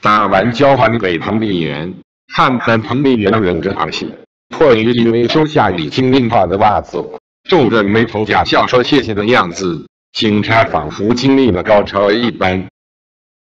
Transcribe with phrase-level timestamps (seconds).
[0.00, 1.92] 打完交还给彭丽媛，
[2.34, 4.08] 看看彭丽媛忍着好戏，
[4.48, 7.04] 迫于因为收下李清令画的袜子，
[7.48, 9.86] 皱着眉头假笑说谢谢的样子。
[10.12, 12.66] 警察仿佛经历了高潮一般，